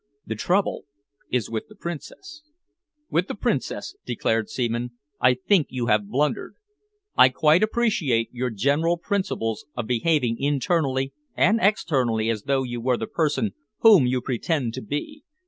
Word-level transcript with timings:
The 0.25 0.33
trouble 0.33 0.85
is 1.29 1.47
with 1.47 1.67
the 1.67 1.75
Princess." 1.75 2.41
"With 3.11 3.27
the 3.27 3.35
Princess," 3.35 3.95
declared 4.03 4.49
Seaman. 4.49 4.93
"I 5.19 5.35
think 5.35 5.67
you 5.69 5.85
have 5.93 6.07
blundered. 6.09 6.55
I 7.15 7.29
quite 7.29 7.61
appreciate 7.61 8.29
your 8.33 8.49
general 8.49 8.97
principles 8.97 9.67
of 9.77 9.85
behaving 9.85 10.39
internally 10.39 11.13
and 11.37 11.59
externally 11.61 12.31
as 12.31 12.45
though 12.45 12.63
you 12.63 12.81
were 12.81 12.97
the 12.97 13.05
person 13.05 13.53
whom 13.81 14.07
you 14.07 14.21
pretend 14.21 14.73
to 14.73 14.81
be. 14.81 15.23